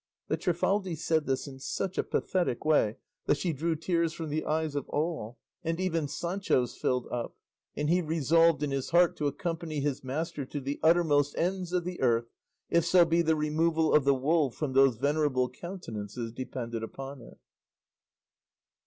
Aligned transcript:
The 0.29 0.37
Trifaldi 0.37 0.95
said 0.95 1.27
this 1.27 1.45
in 1.47 1.59
such 1.59 1.99
a 1.99 2.03
pathetic 2.03 2.65
way 2.65 2.97
that 3.27 3.37
she 3.37 3.53
drew 3.53 3.75
tears 3.75 4.13
from 4.13 4.29
the 4.29 4.43
eyes 4.45 4.73
of 4.73 4.89
all 4.89 5.37
and 5.63 5.79
even 5.79 6.07
Sancho's 6.07 6.75
filled 6.75 7.05
up; 7.11 7.35
and 7.77 7.87
he 7.87 8.01
resolved 8.01 8.63
in 8.63 8.71
his 8.71 8.89
heart 8.89 9.15
to 9.17 9.27
accompany 9.27 9.79
his 9.79 10.03
master 10.03 10.43
to 10.43 10.59
the 10.59 10.79
uttermost 10.81 11.37
ends 11.37 11.71
of 11.71 11.83
the 11.83 12.01
earth, 12.01 12.31
if 12.67 12.83
so 12.83 13.05
be 13.05 13.21
the 13.21 13.35
removal 13.35 13.93
of 13.93 14.03
the 14.03 14.15
wool 14.15 14.49
from 14.49 14.73
those 14.73 14.95
venerable 14.97 15.47
countenances 15.51 16.31
depended 16.31 16.81
upon 16.81 17.21
it. 17.21 17.37